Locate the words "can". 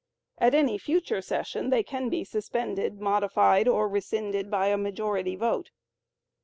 1.83-2.09